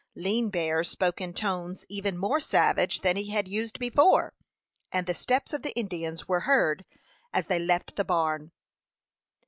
[0.15, 4.33] Lean Bear spoke in tones even more savage than he had used before,
[4.91, 6.85] and the steps of the Indians were heard
[7.31, 8.51] as they left the barn.